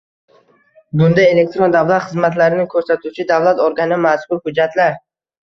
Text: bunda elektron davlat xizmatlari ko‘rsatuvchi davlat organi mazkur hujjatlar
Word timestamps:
bunda 1.01 1.25
elektron 1.33 1.75
davlat 1.75 2.07
xizmatlari 2.07 2.65
ko‘rsatuvchi 2.73 3.27
davlat 3.35 3.63
organi 3.69 4.01
mazkur 4.09 4.43
hujjatlar 4.49 4.99